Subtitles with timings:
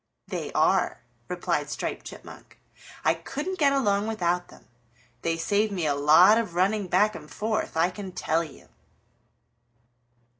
[0.27, 2.59] "They are," replied Striped Chipmunk.
[3.05, 4.65] "I couldn't get along without them.
[5.21, 8.67] They save me a lot of running back and forth, I can tell you."